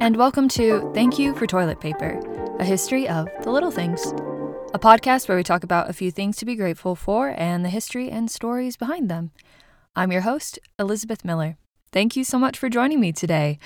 and 0.00 0.16
welcome 0.16 0.48
to 0.48 0.90
Thank 0.92 1.16
You 1.16 1.36
for 1.36 1.46
Toilet 1.46 1.78
Paper, 1.78 2.20
a 2.58 2.64
history 2.64 3.08
of 3.08 3.28
the 3.42 3.52
little 3.52 3.70
things. 3.70 4.04
A 4.74 4.78
podcast 4.80 5.28
where 5.28 5.36
we 5.36 5.44
talk 5.44 5.62
about 5.62 5.88
a 5.88 5.92
few 5.92 6.10
things 6.10 6.36
to 6.38 6.44
be 6.44 6.56
grateful 6.56 6.96
for 6.96 7.32
and 7.36 7.64
the 7.64 7.68
history 7.68 8.10
and 8.10 8.28
stories 8.28 8.76
behind 8.76 9.08
them. 9.08 9.30
I'm 9.94 10.10
your 10.10 10.22
host, 10.22 10.58
Elizabeth 10.80 11.24
Miller. 11.24 11.58
Thank 11.92 12.16
you 12.16 12.24
so 12.24 12.40
much 12.40 12.58
for 12.58 12.68
joining 12.68 12.98
me 12.98 13.12
today. 13.12 13.60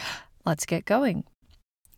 Let's 0.45 0.67
get 0.67 0.85
going. 0.85 1.25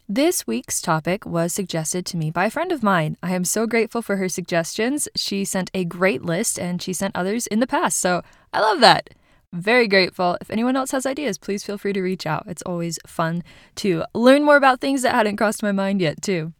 This 0.08 0.46
week's 0.46 0.80
topic 0.80 1.26
was 1.26 1.52
suggested 1.52 2.06
to 2.06 2.16
me 2.16 2.30
by 2.30 2.44
a 2.44 2.50
friend 2.50 2.70
of 2.70 2.84
mine. 2.84 3.16
I 3.20 3.34
am 3.34 3.44
so 3.44 3.66
grateful 3.66 4.00
for 4.00 4.18
her 4.18 4.28
suggestions. 4.28 5.08
She 5.16 5.44
sent 5.44 5.72
a 5.74 5.84
great 5.84 6.22
list 6.22 6.56
and 6.56 6.80
she 6.80 6.92
sent 6.92 7.16
others 7.16 7.48
in 7.48 7.58
the 7.58 7.66
past, 7.66 7.98
so 7.98 8.22
I 8.52 8.60
love 8.60 8.78
that. 8.78 9.10
Very 9.56 9.88
grateful. 9.88 10.36
If 10.42 10.50
anyone 10.50 10.76
else 10.76 10.90
has 10.90 11.06
ideas, 11.06 11.38
please 11.38 11.64
feel 11.64 11.78
free 11.78 11.94
to 11.94 12.02
reach 12.02 12.26
out. 12.26 12.44
It's 12.46 12.60
always 12.62 12.98
fun 13.06 13.42
to 13.76 14.04
learn 14.14 14.44
more 14.44 14.56
about 14.56 14.82
things 14.82 15.00
that 15.00 15.14
hadn't 15.14 15.38
crossed 15.38 15.62
my 15.62 15.72
mind 15.72 16.02
yet, 16.02 16.20
too. 16.20 16.52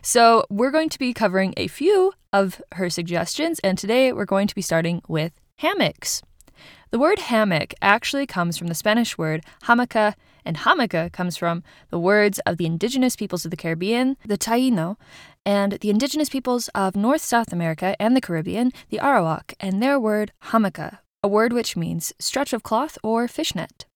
So, 0.00 0.44
we're 0.48 0.70
going 0.70 0.88
to 0.88 0.98
be 0.98 1.12
covering 1.12 1.52
a 1.58 1.68
few 1.68 2.14
of 2.32 2.62
her 2.72 2.88
suggestions, 2.88 3.60
and 3.60 3.76
today 3.76 4.14
we're 4.14 4.24
going 4.24 4.46
to 4.46 4.54
be 4.54 4.62
starting 4.62 5.02
with 5.08 5.32
hammocks. 5.56 6.22
The 6.90 6.98
word 6.98 7.18
hammock 7.18 7.74
actually 7.82 8.26
comes 8.26 8.56
from 8.56 8.68
the 8.68 8.74
Spanish 8.74 9.18
word 9.18 9.44
hamaca, 9.64 10.14
and 10.42 10.56
hamaca 10.56 11.12
comes 11.12 11.36
from 11.36 11.62
the 11.90 11.98
words 11.98 12.38
of 12.46 12.56
the 12.56 12.64
indigenous 12.64 13.14
peoples 13.14 13.44
of 13.44 13.50
the 13.50 13.58
Caribbean, 13.58 14.16
the 14.24 14.38
Taino, 14.38 14.96
and 15.44 15.72
the 15.72 15.90
indigenous 15.90 16.30
peoples 16.30 16.68
of 16.74 16.96
North 16.96 17.20
South 17.20 17.52
America 17.52 17.94
and 18.00 18.16
the 18.16 18.22
Caribbean, 18.22 18.72
the 18.88 19.00
Arawak, 19.02 19.52
and 19.60 19.82
their 19.82 20.00
word 20.00 20.32
hamaca, 20.44 21.00
a 21.22 21.28
word 21.28 21.52
which 21.52 21.76
means 21.76 22.12
stretch 22.18 22.52
of 22.52 22.62
cloth 22.62 22.96
or 23.02 23.26
fishnet. 23.26 23.86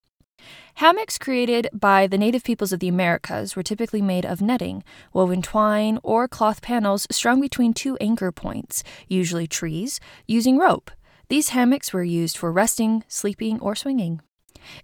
Hammocks 0.76 1.18
created 1.18 1.68
by 1.72 2.06
the 2.06 2.18
native 2.18 2.42
peoples 2.42 2.72
of 2.72 2.80
the 2.80 2.88
Americas 2.88 3.54
were 3.54 3.62
typically 3.62 4.02
made 4.02 4.24
of 4.24 4.40
netting, 4.40 4.82
woven 5.12 5.42
twine, 5.42 5.98
or 6.02 6.26
cloth 6.26 6.62
panels 6.62 7.06
strung 7.10 7.40
between 7.40 7.72
two 7.72 7.96
anchor 8.00 8.32
points, 8.32 8.82
usually 9.06 9.46
trees, 9.46 10.00
using 10.26 10.58
rope. 10.58 10.90
These 11.28 11.50
hammocks 11.50 11.92
were 11.92 12.02
used 12.02 12.36
for 12.36 12.50
resting, 12.50 13.04
sleeping, 13.06 13.60
or 13.60 13.76
swinging. 13.76 14.20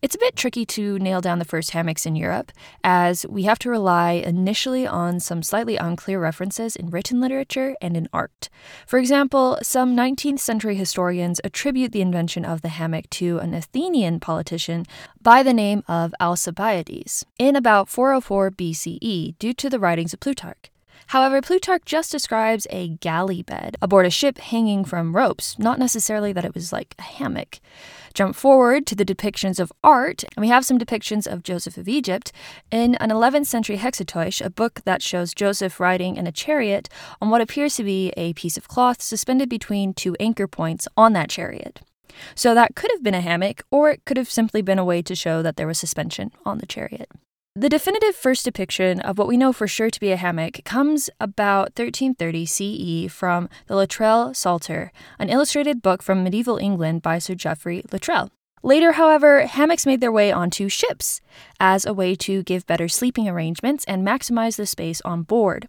It's 0.02 0.14
a 0.14 0.18
bit 0.18 0.36
tricky 0.36 0.64
to 0.66 0.98
nail 0.98 1.20
down 1.20 1.38
the 1.38 1.44
first 1.44 1.72
hammocks 1.72 2.06
in 2.06 2.16
Europe, 2.16 2.52
as 2.82 3.26
we 3.26 3.44
have 3.44 3.58
to 3.60 3.70
rely 3.70 4.12
initially 4.12 4.86
on 4.86 5.20
some 5.20 5.42
slightly 5.42 5.76
unclear 5.76 6.20
references 6.20 6.76
in 6.76 6.90
written 6.90 7.20
literature 7.20 7.74
and 7.80 7.96
in 7.96 8.08
art. 8.12 8.48
For 8.86 8.98
example, 8.98 9.58
some 9.62 9.96
19th 9.96 10.40
century 10.40 10.74
historians 10.74 11.40
attribute 11.44 11.92
the 11.92 12.00
invention 12.00 12.44
of 12.44 12.62
the 12.62 12.68
hammock 12.68 13.10
to 13.10 13.38
an 13.38 13.54
Athenian 13.54 14.20
politician 14.20 14.86
by 15.20 15.42
the 15.42 15.54
name 15.54 15.82
of 15.88 16.14
Alcibiades 16.20 17.24
in 17.38 17.56
about 17.56 17.88
404 17.88 18.50
BCE 18.50 19.38
due 19.38 19.54
to 19.54 19.70
the 19.70 19.78
writings 19.78 20.12
of 20.12 20.20
Plutarch. 20.20 20.70
However, 21.08 21.40
Plutarch 21.40 21.84
just 21.86 22.12
describes 22.12 22.66
a 22.68 22.88
galley 22.88 23.42
bed 23.42 23.76
aboard 23.80 24.04
a 24.04 24.10
ship 24.10 24.36
hanging 24.36 24.84
from 24.84 25.16
ropes, 25.16 25.58
not 25.58 25.78
necessarily 25.78 26.34
that 26.34 26.44
it 26.44 26.54
was 26.54 26.70
like 26.70 26.94
a 26.98 27.02
hammock. 27.02 27.60
Jump 28.14 28.34
forward 28.36 28.86
to 28.86 28.94
the 28.94 29.04
depictions 29.04 29.58
of 29.58 29.72
art, 29.82 30.24
and 30.36 30.42
we 30.42 30.48
have 30.48 30.64
some 30.64 30.78
depictions 30.78 31.26
of 31.26 31.42
Joseph 31.42 31.76
of 31.76 31.88
Egypt 31.88 32.32
in 32.70 32.94
an 32.96 33.10
11th 33.10 33.46
century 33.46 33.78
hexateuch, 33.78 34.44
a 34.44 34.50
book 34.50 34.80
that 34.84 35.02
shows 35.02 35.34
Joseph 35.34 35.80
riding 35.80 36.16
in 36.16 36.26
a 36.26 36.32
chariot 36.32 36.88
on 37.20 37.30
what 37.30 37.40
appears 37.40 37.76
to 37.76 37.84
be 37.84 38.12
a 38.16 38.32
piece 38.34 38.56
of 38.56 38.68
cloth 38.68 39.02
suspended 39.02 39.48
between 39.48 39.94
two 39.94 40.16
anchor 40.20 40.46
points 40.46 40.88
on 40.96 41.12
that 41.12 41.30
chariot. 41.30 41.80
So 42.34 42.54
that 42.54 42.74
could 42.74 42.90
have 42.92 43.02
been 43.02 43.14
a 43.14 43.20
hammock, 43.20 43.62
or 43.70 43.90
it 43.90 44.04
could 44.04 44.16
have 44.16 44.30
simply 44.30 44.62
been 44.62 44.78
a 44.78 44.84
way 44.84 45.02
to 45.02 45.14
show 45.14 45.42
that 45.42 45.56
there 45.56 45.66
was 45.66 45.78
suspension 45.78 46.32
on 46.44 46.58
the 46.58 46.66
chariot. 46.66 47.08
The 47.58 47.68
definitive 47.68 48.14
first 48.14 48.44
depiction 48.44 49.00
of 49.00 49.18
what 49.18 49.26
we 49.26 49.36
know 49.36 49.52
for 49.52 49.66
sure 49.66 49.90
to 49.90 49.98
be 49.98 50.12
a 50.12 50.16
hammock 50.16 50.60
comes 50.64 51.10
about 51.18 51.76
1330 51.76 52.46
CE 52.46 53.12
from 53.12 53.48
the 53.66 53.74
Luttrell 53.74 54.32
Psalter, 54.32 54.92
an 55.18 55.28
illustrated 55.28 55.82
book 55.82 56.00
from 56.00 56.22
medieval 56.22 56.58
England 56.58 57.02
by 57.02 57.18
Sir 57.18 57.34
Geoffrey 57.34 57.82
Luttrell. 57.90 58.30
Later, 58.62 58.92
however, 58.92 59.44
hammocks 59.46 59.86
made 59.86 60.00
their 60.00 60.12
way 60.12 60.30
onto 60.30 60.68
ships 60.68 61.20
as 61.58 61.84
a 61.84 61.92
way 61.92 62.14
to 62.14 62.44
give 62.44 62.64
better 62.64 62.86
sleeping 62.86 63.28
arrangements 63.28 63.84
and 63.86 64.06
maximize 64.06 64.54
the 64.54 64.64
space 64.64 65.00
on 65.00 65.22
board. 65.22 65.66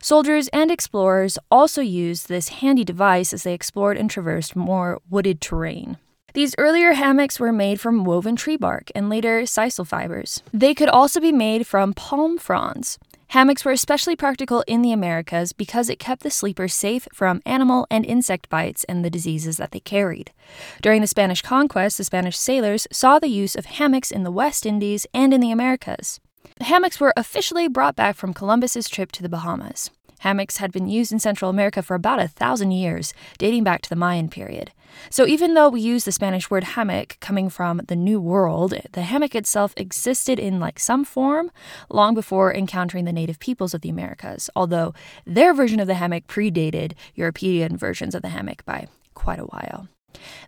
Soldiers 0.00 0.46
and 0.52 0.70
explorers 0.70 1.40
also 1.50 1.82
used 1.82 2.28
this 2.28 2.50
handy 2.50 2.84
device 2.84 3.32
as 3.32 3.42
they 3.42 3.52
explored 3.52 3.96
and 3.96 4.08
traversed 4.08 4.54
more 4.54 5.00
wooded 5.10 5.40
terrain. 5.40 5.98
These 6.34 6.54
earlier 6.56 6.92
hammocks 6.92 7.38
were 7.38 7.52
made 7.52 7.78
from 7.78 8.04
woven 8.04 8.36
tree 8.36 8.56
bark 8.56 8.90
and 8.94 9.10
later 9.10 9.42
sisal 9.42 9.86
fibers. 9.86 10.42
They 10.52 10.74
could 10.74 10.88
also 10.88 11.20
be 11.20 11.32
made 11.32 11.66
from 11.66 11.92
palm 11.92 12.38
fronds. 12.38 12.98
Hammocks 13.28 13.64
were 13.64 13.72
especially 13.72 14.16
practical 14.16 14.62
in 14.66 14.82
the 14.82 14.92
Americas 14.92 15.52
because 15.52 15.88
it 15.88 15.98
kept 15.98 16.22
the 16.22 16.30
sleeper 16.30 16.68
safe 16.68 17.06
from 17.12 17.42
animal 17.44 17.86
and 17.90 18.04
insect 18.04 18.48
bites 18.48 18.84
and 18.84 19.04
the 19.04 19.10
diseases 19.10 19.58
that 19.58 19.72
they 19.72 19.80
carried. 19.80 20.32
During 20.80 21.00
the 21.02 21.06
Spanish 21.06 21.42
conquest, 21.42 21.98
the 21.98 22.04
Spanish 22.04 22.38
sailors 22.38 22.86
saw 22.90 23.18
the 23.18 23.28
use 23.28 23.54
of 23.54 23.66
hammocks 23.66 24.10
in 24.10 24.22
the 24.22 24.30
West 24.30 24.64
Indies 24.66 25.06
and 25.14 25.32
in 25.32 25.40
the 25.40 25.50
Americas. 25.50 26.20
The 26.58 26.64
hammocks 26.64 27.00
were 27.00 27.14
officially 27.16 27.68
brought 27.68 27.96
back 27.96 28.16
from 28.16 28.34
Columbus's 28.34 28.88
trip 28.88 29.12
to 29.12 29.22
the 29.22 29.28
Bahamas. 29.28 29.90
Hammocks 30.22 30.58
had 30.58 30.70
been 30.70 30.88
used 30.88 31.10
in 31.10 31.18
Central 31.18 31.50
America 31.50 31.82
for 31.82 31.94
about 31.94 32.20
a 32.20 32.28
thousand 32.28 32.70
years, 32.70 33.12
dating 33.38 33.64
back 33.64 33.82
to 33.82 33.88
the 33.88 33.96
Mayan 33.96 34.28
period. 34.28 34.70
So 35.10 35.26
even 35.26 35.54
though 35.54 35.68
we 35.68 35.80
use 35.80 36.04
the 36.04 36.12
Spanish 36.12 36.48
word 36.48 36.62
hammock 36.62 37.16
coming 37.20 37.48
from 37.48 37.80
the 37.88 37.96
New 37.96 38.20
World, 38.20 38.74
the 38.92 39.02
hammock 39.02 39.34
itself 39.34 39.74
existed 39.76 40.38
in 40.38 40.60
like 40.60 40.78
some 40.78 41.04
form 41.04 41.50
long 41.90 42.14
before 42.14 42.54
encountering 42.54 43.04
the 43.04 43.12
native 43.12 43.40
peoples 43.40 43.74
of 43.74 43.80
the 43.80 43.88
Americas, 43.88 44.48
although 44.54 44.94
their 45.26 45.52
version 45.52 45.80
of 45.80 45.88
the 45.88 45.94
hammock 45.94 46.28
predated 46.28 46.92
European 47.16 47.76
versions 47.76 48.14
of 48.14 48.22
the 48.22 48.28
hammock 48.28 48.64
by 48.64 48.86
quite 49.14 49.40
a 49.40 49.44
while. 49.44 49.88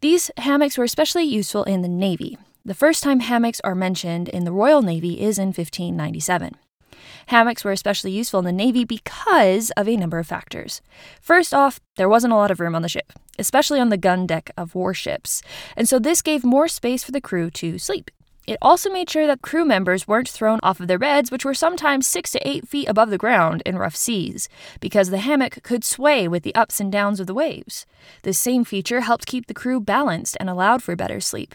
These 0.00 0.30
hammocks 0.36 0.78
were 0.78 0.84
especially 0.84 1.24
useful 1.24 1.64
in 1.64 1.82
the 1.82 1.88
Navy. 1.88 2.38
The 2.64 2.74
first 2.74 3.02
time 3.02 3.20
hammocks 3.20 3.60
are 3.64 3.74
mentioned 3.74 4.28
in 4.28 4.44
the 4.44 4.52
Royal 4.52 4.82
Navy 4.82 5.20
is 5.20 5.36
in 5.36 5.48
1597. 5.48 6.54
Hammocks 7.26 7.64
were 7.64 7.72
especially 7.72 8.10
useful 8.10 8.40
in 8.40 8.46
the 8.46 8.52
Navy 8.52 8.84
because 8.84 9.70
of 9.76 9.88
a 9.88 9.96
number 9.96 10.18
of 10.18 10.26
factors. 10.26 10.80
First 11.20 11.54
off, 11.54 11.80
there 11.96 12.08
wasn't 12.08 12.32
a 12.32 12.36
lot 12.36 12.50
of 12.50 12.60
room 12.60 12.74
on 12.74 12.82
the 12.82 12.88
ship, 12.88 13.12
especially 13.38 13.80
on 13.80 13.88
the 13.88 13.96
gun 13.96 14.26
deck 14.26 14.50
of 14.56 14.74
warships, 14.74 15.42
and 15.76 15.88
so 15.88 15.98
this 15.98 16.22
gave 16.22 16.44
more 16.44 16.68
space 16.68 17.02
for 17.02 17.12
the 17.12 17.20
crew 17.20 17.50
to 17.50 17.78
sleep. 17.78 18.10
It 18.46 18.58
also 18.60 18.90
made 18.90 19.08
sure 19.08 19.26
that 19.26 19.40
crew 19.40 19.64
members 19.64 20.06
weren't 20.06 20.28
thrown 20.28 20.60
off 20.62 20.78
of 20.78 20.86
their 20.86 20.98
beds, 20.98 21.30
which 21.30 21.46
were 21.46 21.54
sometimes 21.54 22.06
six 22.06 22.30
to 22.32 22.46
eight 22.46 22.68
feet 22.68 22.88
above 22.88 23.08
the 23.08 23.16
ground 23.16 23.62
in 23.64 23.78
rough 23.78 23.96
seas, 23.96 24.50
because 24.80 25.08
the 25.08 25.18
hammock 25.18 25.62
could 25.62 25.82
sway 25.82 26.28
with 26.28 26.42
the 26.42 26.54
ups 26.54 26.78
and 26.78 26.92
downs 26.92 27.20
of 27.20 27.26
the 27.26 27.34
waves. 27.34 27.86
This 28.22 28.38
same 28.38 28.64
feature 28.64 29.00
helped 29.00 29.26
keep 29.26 29.46
the 29.46 29.54
crew 29.54 29.80
balanced 29.80 30.36
and 30.38 30.50
allowed 30.50 30.82
for 30.82 30.94
better 30.94 31.20
sleep. 31.20 31.54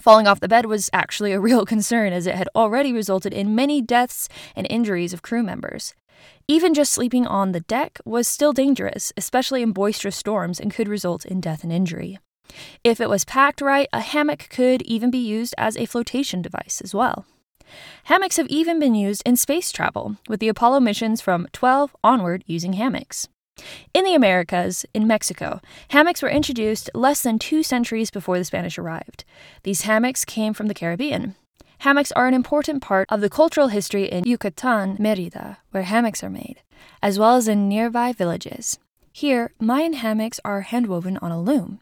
Falling 0.00 0.26
off 0.26 0.40
the 0.40 0.48
bed 0.48 0.66
was 0.66 0.88
actually 0.92 1.32
a 1.32 1.40
real 1.48 1.66
concern 1.66 2.12
as 2.12 2.26
it 2.26 2.34
had 2.34 2.48
already 2.54 2.92
resulted 2.92 3.32
in 3.32 3.54
many 3.54 3.82
deaths 3.82 4.28
and 4.56 4.66
injuries 4.70 5.12
of 5.12 5.22
crew 5.22 5.42
members. 5.42 5.94
Even 6.48 6.74
just 6.74 6.92
sleeping 6.92 7.26
on 7.26 7.52
the 7.52 7.60
deck 7.60 7.98
was 8.04 8.28
still 8.28 8.52
dangerous, 8.52 9.12
especially 9.16 9.62
in 9.62 9.72
boisterous 9.72 10.16
storms, 10.16 10.60
and 10.60 10.72
could 10.72 10.88
result 10.88 11.24
in 11.24 11.40
death 11.40 11.62
and 11.62 11.72
injury. 11.72 12.18
If 12.82 13.00
it 13.00 13.08
was 13.08 13.24
packed 13.24 13.60
right, 13.60 13.88
a 13.92 14.00
hammock 14.00 14.48
could 14.50 14.82
even 14.82 15.10
be 15.10 15.18
used 15.18 15.54
as 15.56 15.76
a 15.76 15.86
flotation 15.86 16.42
device 16.42 16.80
as 16.82 16.94
well. 16.94 17.24
Hammocks 18.04 18.36
have 18.36 18.48
even 18.48 18.80
been 18.80 18.94
used 18.94 19.22
in 19.24 19.36
space 19.36 19.70
travel, 19.70 20.16
with 20.28 20.40
the 20.40 20.48
Apollo 20.48 20.80
missions 20.80 21.20
from 21.20 21.46
12 21.52 21.94
onward 22.02 22.42
using 22.46 22.72
hammocks. 22.72 23.28
In 23.92 24.04
the 24.04 24.14
Americas, 24.14 24.84
in 24.94 25.06
Mexico, 25.06 25.60
hammocks 25.88 26.22
were 26.22 26.28
introduced 26.28 26.90
less 26.94 27.22
than 27.22 27.38
two 27.38 27.62
centuries 27.62 28.10
before 28.10 28.38
the 28.38 28.44
Spanish 28.44 28.78
arrived. 28.78 29.24
These 29.62 29.82
hammocks 29.82 30.24
came 30.24 30.54
from 30.54 30.68
the 30.68 30.74
Caribbean. 30.74 31.34
Hammocks 31.78 32.12
are 32.12 32.26
an 32.26 32.34
important 32.34 32.82
part 32.82 33.08
of 33.10 33.20
the 33.20 33.30
cultural 33.30 33.68
history 33.68 34.04
in 34.04 34.24
Yucatan, 34.24 34.96
Merida, 34.98 35.58
where 35.70 35.84
hammocks 35.84 36.22
are 36.22 36.30
made, 36.30 36.62
as 37.02 37.18
well 37.18 37.36
as 37.36 37.48
in 37.48 37.68
nearby 37.68 38.12
villages. 38.12 38.78
Here, 39.12 39.52
Mayan 39.58 39.94
hammocks 39.94 40.40
are 40.44 40.62
handwoven 40.62 41.18
on 41.22 41.32
a 41.32 41.40
loom. 41.40 41.80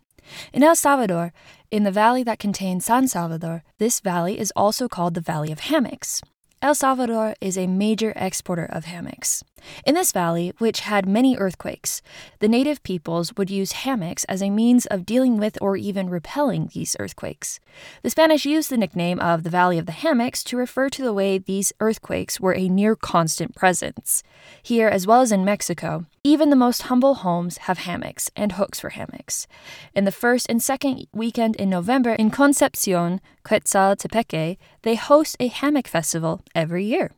In 0.53 0.63
El 0.63 0.77
Salvador, 0.77 1.33
in 1.71 1.85
the 1.85 1.91
valley 1.91 2.23
that 2.23 2.39
contains 2.39 2.85
San 2.85 3.09
Salvador, 3.09 3.65
this 3.79 4.01
valley 4.01 4.39
is 4.39 4.53
also 4.55 4.89
called 4.89 5.15
the 5.15 5.21
Valley 5.21 5.51
of 5.51 5.61
Hammocks. 5.61 6.23
El 6.61 6.75
Salvador 6.75 7.37
is 7.41 7.57
a 7.57 7.69
major 7.69 8.13
exporter 8.17 8.65
of 8.65 8.85
hammocks. 8.85 9.45
In 9.87 9.95
this 9.95 10.11
valley, 10.11 10.53
which 10.59 10.81
had 10.81 11.07
many 11.07 11.37
earthquakes, 11.37 12.03
the 12.41 12.49
native 12.49 12.83
peoples 12.83 13.33
would 13.37 13.49
use 13.49 13.87
hammocks 13.87 14.25
as 14.25 14.43
a 14.43 14.51
means 14.51 14.85
of 14.87 15.07
dealing 15.07 15.37
with 15.37 15.57
or 15.61 15.77
even 15.77 16.11
repelling 16.11 16.69
these 16.75 16.97
earthquakes. 16.99 17.61
The 18.03 18.11
Spanish 18.11 18.45
used 18.45 18.71
the 18.71 18.77
nickname 18.77 19.21
of 19.21 19.45
the 19.45 19.51
Valley 19.51 19.79
of 19.79 19.87
the 19.87 19.93
Hammocks 19.93 20.43
to 20.45 20.57
refer 20.57 20.89
to 20.89 21.03
the 21.03 21.13
way 21.13 21.39
these 21.39 21.73
earthquakes 21.79 22.41
were 22.41 22.57
a 22.57 22.69
near 22.69 22.97
constant 22.97 23.55
presence. 23.55 24.25
Here, 24.61 24.89
as 24.89 25.07
well 25.07 25.21
as 25.21 25.31
in 25.31 25.45
Mexico, 25.45 26.07
even 26.25 26.50
the 26.50 26.56
most 26.56 26.82
humble 26.82 27.15
homes 27.17 27.59
have 27.59 27.79
hammocks 27.79 28.31
and 28.35 28.53
hooks 28.53 28.81
for 28.81 28.91
hammocks. 28.91 29.47
In 29.94 30.05
the 30.05 30.12
first 30.12 30.47
and 30.49 30.62
second 30.62 31.06
weekend 31.12 31.56
in 31.56 31.70
November 31.70 32.12
in 32.12 32.31
Concepcion, 32.31 33.20
Quetzaltepeque, 33.44 34.59
they 34.82 34.94
host 34.94 35.37
a 35.41 35.49
hammock 35.49 35.88
festival 35.88 36.43
every 36.55 36.85
year. 36.85 37.11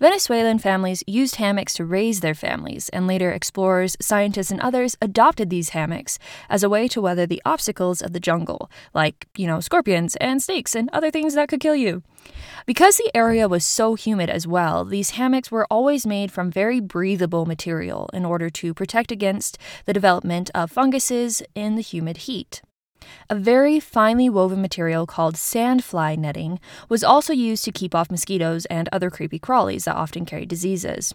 Venezuelan 0.00 0.58
families 0.58 1.02
used 1.06 1.36
hammocks 1.36 1.74
to 1.74 1.84
raise 1.84 2.20
their 2.20 2.34
families, 2.34 2.88
and 2.90 3.06
later 3.06 3.30
explorers, 3.30 3.96
scientists, 4.00 4.50
and 4.50 4.60
others 4.60 4.96
adopted 5.00 5.50
these 5.50 5.70
hammocks 5.70 6.18
as 6.48 6.62
a 6.62 6.68
way 6.68 6.88
to 6.88 7.00
weather 7.00 7.26
the 7.26 7.42
obstacles 7.44 8.02
of 8.02 8.12
the 8.12 8.20
jungle, 8.20 8.70
like, 8.92 9.26
you 9.36 9.46
know, 9.46 9.60
scorpions 9.60 10.16
and 10.16 10.42
snakes 10.42 10.74
and 10.74 10.90
other 10.92 11.10
things 11.10 11.34
that 11.34 11.48
could 11.48 11.60
kill 11.60 11.76
you. 11.76 12.02
Because 12.66 12.96
the 12.96 13.10
area 13.14 13.48
was 13.48 13.64
so 13.64 13.94
humid 13.94 14.30
as 14.30 14.46
well, 14.46 14.84
these 14.84 15.10
hammocks 15.10 15.50
were 15.50 15.66
always 15.70 16.06
made 16.06 16.32
from 16.32 16.50
very 16.50 16.80
breathable 16.80 17.46
material 17.46 18.08
in 18.12 18.24
order 18.24 18.48
to 18.50 18.74
protect 18.74 19.12
against 19.12 19.58
the 19.84 19.92
development 19.92 20.50
of 20.54 20.70
funguses 20.70 21.42
in 21.54 21.76
the 21.76 21.82
humid 21.82 22.18
heat. 22.18 22.62
A 23.30 23.34
very 23.34 23.80
finely 23.80 24.28
woven 24.28 24.60
material 24.60 25.06
called 25.06 25.34
sandfly 25.34 26.16
netting 26.16 26.60
was 26.88 27.04
also 27.04 27.32
used 27.32 27.64
to 27.64 27.72
keep 27.72 27.94
off 27.94 28.10
mosquitoes 28.10 28.66
and 28.66 28.88
other 28.92 29.10
creepy 29.10 29.38
crawlies 29.38 29.84
that 29.84 29.96
often 29.96 30.24
carry 30.24 30.46
diseases. 30.46 31.14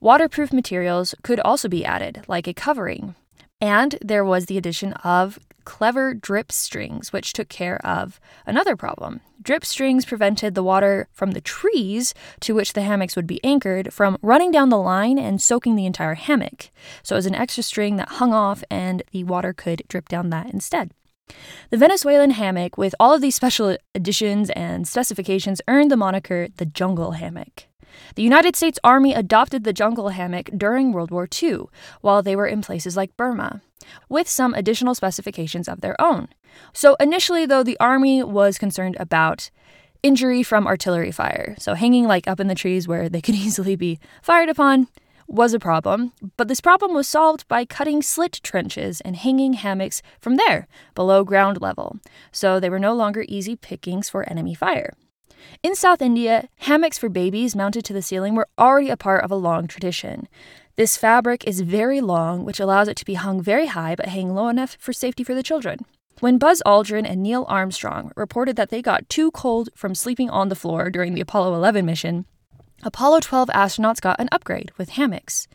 Waterproof 0.00 0.52
materials 0.52 1.14
could 1.22 1.40
also 1.40 1.68
be 1.68 1.84
added, 1.84 2.24
like 2.28 2.46
a 2.46 2.54
covering. 2.54 3.14
And 3.60 3.96
there 4.02 4.24
was 4.24 4.46
the 4.46 4.58
addition 4.58 4.92
of 4.94 5.38
clever 5.64 6.12
drip 6.12 6.52
strings, 6.52 7.12
which 7.12 7.32
took 7.32 7.48
care 7.48 7.84
of 7.86 8.20
another 8.46 8.76
problem. 8.76 9.20
Drip 9.40 9.64
strings 9.64 10.04
prevented 10.04 10.54
the 10.54 10.62
water 10.62 11.08
from 11.12 11.30
the 11.30 11.40
trees 11.40 12.14
to 12.40 12.54
which 12.54 12.74
the 12.74 12.82
hammocks 12.82 13.16
would 13.16 13.26
be 13.26 13.42
anchored 13.42 13.92
from 13.92 14.18
running 14.22 14.50
down 14.50 14.68
the 14.68 14.78
line 14.78 15.18
and 15.18 15.40
soaking 15.40 15.76
the 15.76 15.86
entire 15.86 16.14
hammock. 16.14 16.70
So 17.02 17.14
it 17.14 17.18
was 17.18 17.26
an 17.26 17.34
extra 17.34 17.62
string 17.62 17.96
that 17.96 18.08
hung 18.10 18.32
off, 18.32 18.62
and 18.70 19.02
the 19.12 19.24
water 19.24 19.52
could 19.52 19.82
drip 19.88 20.08
down 20.08 20.30
that 20.30 20.52
instead. 20.52 20.90
The 21.70 21.78
Venezuelan 21.78 22.30
hammock, 22.32 22.78
with 22.78 22.94
all 23.00 23.12
of 23.12 23.20
these 23.20 23.34
special 23.34 23.76
additions 23.94 24.50
and 24.50 24.86
specifications, 24.86 25.60
earned 25.66 25.90
the 25.90 25.96
moniker 25.96 26.48
the 26.56 26.66
jungle 26.66 27.12
hammock. 27.12 27.66
The 28.16 28.22
United 28.22 28.56
States 28.56 28.78
Army 28.84 29.14
adopted 29.14 29.64
the 29.64 29.72
jungle 29.72 30.10
hammock 30.10 30.50
during 30.56 30.92
World 30.92 31.10
War 31.10 31.28
II, 31.42 31.62
while 32.00 32.22
they 32.22 32.36
were 32.36 32.46
in 32.46 32.62
places 32.62 32.96
like 32.96 33.16
Burma, 33.16 33.62
with 34.08 34.28
some 34.28 34.54
additional 34.54 34.94
specifications 34.94 35.68
of 35.68 35.80
their 35.80 36.00
own. 36.00 36.28
So, 36.72 36.94
initially, 37.00 37.46
though, 37.46 37.62
the 37.62 37.78
Army 37.80 38.22
was 38.22 38.58
concerned 38.58 38.96
about 39.00 39.50
injury 40.02 40.42
from 40.42 40.66
artillery 40.66 41.10
fire, 41.10 41.54
so 41.58 41.74
hanging 41.74 42.06
like 42.06 42.28
up 42.28 42.38
in 42.38 42.46
the 42.46 42.54
trees 42.54 42.86
where 42.86 43.08
they 43.08 43.20
could 43.20 43.34
easily 43.46 43.74
be 43.74 43.98
fired 44.22 44.48
upon 44.48 44.88
was 45.26 45.54
a 45.54 45.58
problem, 45.58 46.12
but 46.36 46.48
this 46.48 46.60
problem 46.60 46.94
was 46.94 47.08
solved 47.08 47.46
by 47.48 47.64
cutting 47.64 48.02
slit 48.02 48.40
trenches 48.42 49.00
and 49.00 49.16
hanging 49.16 49.54
hammocks 49.54 50.02
from 50.20 50.36
there, 50.36 50.66
below 50.94 51.24
ground 51.24 51.60
level, 51.60 51.98
so 52.30 52.58
they 52.58 52.70
were 52.70 52.78
no 52.78 52.94
longer 52.94 53.24
easy 53.28 53.56
pickings 53.56 54.08
for 54.08 54.28
enemy 54.28 54.54
fire. 54.54 54.92
In 55.62 55.74
South 55.74 56.00
India, 56.00 56.48
hammocks 56.58 56.98
for 56.98 57.08
babies 57.08 57.56
mounted 57.56 57.84
to 57.86 57.92
the 57.92 58.02
ceiling 58.02 58.34
were 58.34 58.48
already 58.58 58.90
a 58.90 58.96
part 58.96 59.24
of 59.24 59.30
a 59.30 59.36
long 59.36 59.66
tradition. 59.66 60.28
This 60.76 60.96
fabric 60.96 61.46
is 61.46 61.60
very 61.60 62.00
long, 62.00 62.44
which 62.44 62.60
allows 62.60 62.88
it 62.88 62.96
to 62.96 63.04
be 63.04 63.14
hung 63.14 63.40
very 63.40 63.66
high 63.66 63.94
but 63.94 64.06
hang 64.06 64.34
low 64.34 64.48
enough 64.48 64.76
for 64.80 64.92
safety 64.92 65.22
for 65.22 65.34
the 65.34 65.42
children. 65.42 65.80
When 66.20 66.38
Buzz 66.38 66.62
Aldrin 66.64 67.08
and 67.08 67.22
Neil 67.22 67.44
Armstrong 67.48 68.12
reported 68.16 68.56
that 68.56 68.70
they 68.70 68.80
got 68.80 69.08
too 69.08 69.30
cold 69.32 69.68
from 69.74 69.94
sleeping 69.94 70.30
on 70.30 70.48
the 70.48 70.54
floor 70.54 70.88
during 70.88 71.14
the 71.14 71.20
Apollo 71.20 71.54
11 71.54 71.84
mission, 71.84 72.26
Apollo 72.86 73.20
12 73.20 73.48
astronauts 73.48 73.98
got 73.98 74.20
an 74.20 74.28
upgrade 74.30 74.70
with 74.76 74.90
hammocks. 74.90 75.48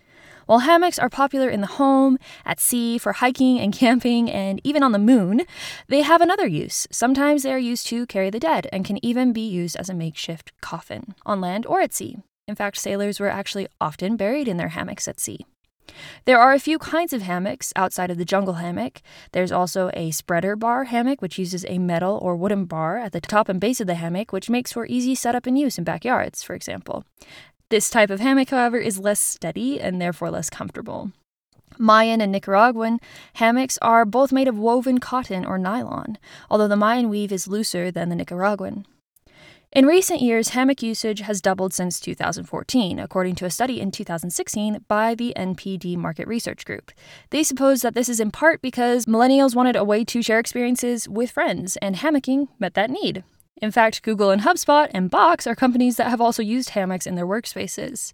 While 0.47 0.59
hammocks 0.59 0.97
are 0.97 1.11
popular 1.11 1.47
in 1.47 1.61
the 1.61 1.67
home, 1.67 2.17
at 2.43 2.59
sea, 2.59 2.97
for 2.97 3.13
hiking 3.13 3.59
and 3.59 3.71
camping, 3.83 4.31
and 4.31 4.59
even 4.63 4.81
on 4.81 4.93
the 4.93 4.97
moon, 4.97 5.43
they 5.87 6.01
have 6.01 6.21
another 6.21 6.47
use. 6.47 6.87
Sometimes 6.89 7.43
they 7.43 7.53
are 7.53 7.59
used 7.59 7.85
to 7.87 8.07
carry 8.07 8.31
the 8.31 8.39
dead 8.39 8.67
and 8.73 8.83
can 8.83 9.03
even 9.05 9.31
be 9.31 9.47
used 9.47 9.75
as 9.75 9.89
a 9.89 9.93
makeshift 9.93 10.59
coffin, 10.59 11.13
on 11.23 11.39
land 11.39 11.67
or 11.67 11.81
at 11.81 11.93
sea. 11.93 12.17
In 12.47 12.55
fact, 12.55 12.77
sailors 12.77 13.19
were 13.19 13.29
actually 13.29 13.67
often 13.79 14.17
buried 14.17 14.47
in 14.47 14.57
their 14.57 14.69
hammocks 14.69 15.07
at 15.07 15.19
sea. 15.19 15.45
There 16.25 16.39
are 16.39 16.53
a 16.53 16.59
few 16.59 16.77
kinds 16.79 17.13
of 17.13 17.21
hammocks 17.21 17.73
outside 17.75 18.11
of 18.11 18.17
the 18.17 18.25
jungle 18.25 18.55
hammock. 18.55 19.01
There's 19.31 19.51
also 19.51 19.91
a 19.93 20.11
spreader 20.11 20.55
bar 20.55 20.85
hammock, 20.85 21.21
which 21.21 21.39
uses 21.39 21.65
a 21.67 21.79
metal 21.79 22.19
or 22.21 22.35
wooden 22.35 22.65
bar 22.65 22.97
at 22.97 23.11
the 23.11 23.21
top 23.21 23.49
and 23.49 23.59
base 23.59 23.81
of 23.81 23.87
the 23.87 23.95
hammock, 23.95 24.31
which 24.31 24.49
makes 24.49 24.73
for 24.73 24.85
easy 24.85 25.15
setup 25.15 25.45
and 25.45 25.57
use 25.57 25.77
in 25.77 25.83
backyards, 25.83 26.43
for 26.43 26.53
example. 26.53 27.03
This 27.69 27.89
type 27.89 28.09
of 28.09 28.19
hammock, 28.19 28.49
however, 28.49 28.77
is 28.77 28.99
less 28.99 29.19
steady 29.19 29.79
and 29.79 30.01
therefore 30.01 30.31
less 30.31 30.49
comfortable. 30.49 31.11
Mayan 31.77 32.19
and 32.19 32.31
Nicaraguan 32.31 32.99
hammocks 33.35 33.77
are 33.81 34.03
both 34.05 34.31
made 34.31 34.47
of 34.47 34.57
woven 34.57 34.97
cotton 34.97 35.45
or 35.45 35.57
nylon, 35.57 36.17
although 36.49 36.67
the 36.67 36.75
Mayan 36.75 37.09
weave 37.09 37.31
is 37.31 37.47
looser 37.47 37.91
than 37.91 38.09
the 38.09 38.15
Nicaraguan. 38.15 38.85
In 39.71 39.85
recent 39.85 40.19
years, 40.19 40.49
hammock 40.49 40.81
usage 40.81 41.19
has 41.19 41.41
doubled 41.41 41.75
since 41.75 41.99
2014, 41.99 42.97
according 42.97 43.35
to 43.35 43.45
a 43.45 43.51
study 43.51 43.79
in 43.79 43.91
2016 43.91 44.83
by 44.87 45.13
the 45.13 45.31
NPD 45.37 45.95
Market 45.95 46.27
Research 46.27 46.65
Group. 46.65 46.91
They 47.29 47.43
suppose 47.43 47.81
that 47.81 47.93
this 47.93 48.09
is 48.09 48.19
in 48.19 48.31
part 48.31 48.63
because 48.63 49.05
millennials 49.05 49.55
wanted 49.55 49.75
a 49.75 49.83
way 49.83 50.03
to 50.05 50.23
share 50.23 50.39
experiences 50.39 51.07
with 51.07 51.29
friends, 51.29 51.77
and 51.83 51.97
hammocking 51.97 52.47
met 52.57 52.73
that 52.73 52.89
need. 52.89 53.23
In 53.61 53.69
fact, 53.69 54.01
Google 54.01 54.31
and 54.31 54.41
HubSpot 54.41 54.89
and 54.91 55.11
Box 55.11 55.45
are 55.45 55.53
companies 55.53 55.97
that 55.97 56.09
have 56.09 56.19
also 56.19 56.41
used 56.41 56.71
hammocks 56.71 57.05
in 57.05 57.13
their 57.13 57.27
workspaces 57.27 58.13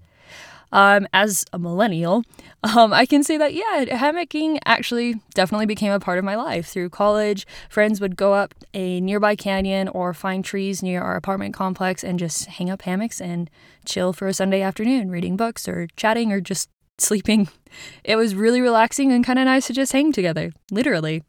um, 0.71 1.07
as 1.13 1.45
a 1.53 1.59
millennial, 1.59 2.23
um, 2.63 2.93
I 2.93 3.05
can 3.05 3.23
say 3.23 3.37
that, 3.37 3.53
yeah, 3.53 3.85
hammocking 3.85 4.59
actually 4.65 5.15
definitely 5.33 5.65
became 5.65 5.91
a 5.91 5.99
part 5.99 6.17
of 6.17 6.25
my 6.25 6.35
life. 6.35 6.67
Through 6.67 6.89
college, 6.89 7.45
friends 7.69 8.01
would 8.01 8.15
go 8.15 8.33
up 8.33 8.53
a 8.73 8.99
nearby 9.01 9.35
canyon 9.35 9.87
or 9.89 10.13
find 10.13 10.43
trees 10.43 10.81
near 10.81 11.01
our 11.01 11.15
apartment 11.15 11.53
complex 11.53 12.03
and 12.03 12.19
just 12.19 12.45
hang 12.45 12.69
up 12.69 12.83
hammocks 12.83 13.21
and 13.21 13.49
chill 13.85 14.13
for 14.13 14.27
a 14.27 14.33
Sunday 14.33 14.61
afternoon, 14.61 15.09
reading 15.09 15.37
books 15.37 15.67
or 15.67 15.87
chatting 15.95 16.31
or 16.31 16.41
just 16.41 16.69
sleeping. 16.97 17.47
It 18.05 18.15
was 18.15 18.35
really 18.35 18.61
relaxing 18.61 19.11
and 19.11 19.25
kind 19.25 19.37
of 19.37 19.43
nice 19.43 19.67
to 19.67 19.73
just 19.73 19.91
hang 19.91 20.13
together, 20.13 20.53
literally. 20.71 21.23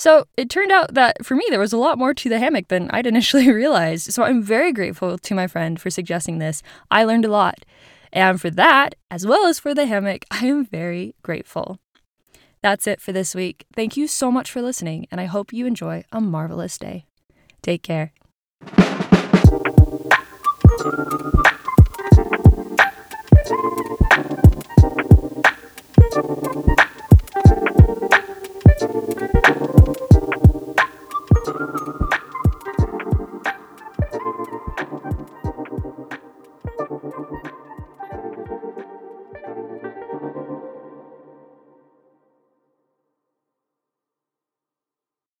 So 0.00 0.24
it 0.38 0.48
turned 0.48 0.72
out 0.72 0.94
that 0.94 1.26
for 1.26 1.34
me, 1.36 1.44
there 1.50 1.60
was 1.60 1.74
a 1.74 1.76
lot 1.76 1.98
more 1.98 2.14
to 2.14 2.28
the 2.30 2.38
hammock 2.38 2.68
than 2.68 2.90
I'd 2.90 3.06
initially 3.14 3.52
realized. 3.52 4.14
So 4.14 4.22
I'm 4.22 4.42
very 4.42 4.72
grateful 4.72 5.18
to 5.18 5.34
my 5.34 5.46
friend 5.46 5.78
for 5.78 5.90
suggesting 5.90 6.38
this. 6.38 6.62
I 6.90 7.04
learned 7.04 7.26
a 7.26 7.30
lot. 7.30 7.66
And 8.12 8.40
for 8.40 8.50
that, 8.50 8.94
as 9.10 9.26
well 9.26 9.46
as 9.46 9.58
for 9.58 9.74
the 9.74 9.86
hammock, 9.86 10.24
I 10.30 10.46
am 10.46 10.64
very 10.64 11.14
grateful. 11.22 11.78
That's 12.62 12.86
it 12.86 13.00
for 13.00 13.12
this 13.12 13.34
week. 13.34 13.64
Thank 13.74 13.96
you 13.96 14.06
so 14.06 14.30
much 14.30 14.50
for 14.50 14.60
listening, 14.60 15.06
and 15.10 15.20
I 15.20 15.24
hope 15.24 15.52
you 15.52 15.66
enjoy 15.66 16.04
a 16.12 16.20
marvelous 16.20 16.76
day. 16.76 17.06
Take 17.62 17.82
care. 17.82 18.12